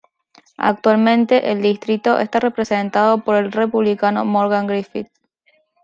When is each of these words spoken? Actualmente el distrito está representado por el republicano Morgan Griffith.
Actualmente 0.57 1.51
el 1.51 1.61
distrito 1.61 2.17
está 2.17 2.39
representado 2.39 3.19
por 3.23 3.35
el 3.35 3.51
republicano 3.51 4.25
Morgan 4.25 4.65
Griffith. 4.65 5.09